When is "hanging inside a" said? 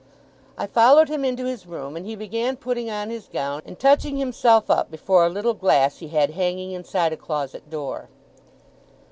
6.31-7.17